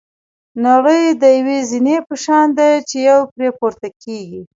[0.65, 4.41] نړۍ د یوې زینې په شان ده چې یو پرې پورته کېږي.